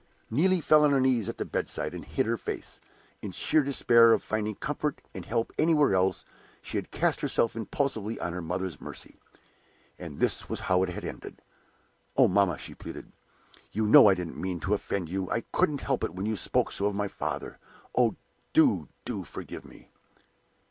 [0.31, 2.81] Neelie fell on her knees at the bedside and hid her face.
[3.21, 6.25] In sheer despair of finding comfort and help anywhere else,
[6.59, 9.19] she had cast herself impulsively on her mother's mercy;
[9.99, 11.43] and this was how it had ended!
[12.17, 13.11] "Oh, mamma," she pleaded,
[13.73, 15.29] "you know I didn't mean to offend you!
[15.29, 17.59] I couldn't help it when you spoke so of my father.
[17.95, 18.15] Oh,
[18.53, 19.91] do, do forgive me!"